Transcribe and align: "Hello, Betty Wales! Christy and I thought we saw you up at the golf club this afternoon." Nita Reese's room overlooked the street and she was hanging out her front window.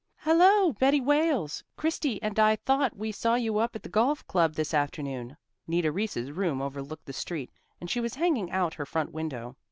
"Hello, 0.21 0.73
Betty 0.73 0.99
Wales! 0.99 1.63
Christy 1.77 2.19
and 2.23 2.39
I 2.39 2.55
thought 2.55 2.97
we 2.97 3.11
saw 3.11 3.35
you 3.35 3.59
up 3.59 3.75
at 3.75 3.83
the 3.83 3.87
golf 3.87 4.25
club 4.25 4.55
this 4.55 4.73
afternoon." 4.73 5.37
Nita 5.67 5.91
Reese's 5.91 6.31
room 6.31 6.59
overlooked 6.59 7.05
the 7.05 7.13
street 7.13 7.51
and 7.79 7.87
she 7.87 7.99
was 7.99 8.15
hanging 8.15 8.49
out 8.49 8.73
her 8.73 8.85
front 8.87 9.11
window. 9.13 9.57